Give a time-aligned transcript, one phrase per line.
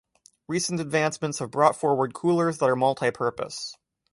[0.47, 3.75] Recent advancements have brought forward coolers that are multipurpose.